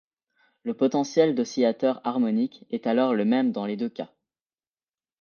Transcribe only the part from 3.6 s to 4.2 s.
les deux cas.